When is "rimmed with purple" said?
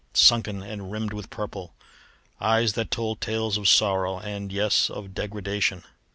0.91-1.75